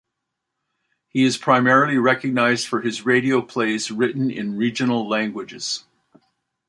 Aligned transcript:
He 1.09 1.23
is 1.23 1.37
primarily 1.37 1.99
recognized 1.99 2.65
for 2.67 2.81
his 2.81 3.05
radio 3.05 3.39
plays 3.43 3.91
written 3.91 4.31
in 4.31 4.57
regional 4.57 5.07
languages. 5.07 5.85